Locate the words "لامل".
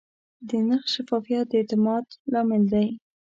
2.31-2.63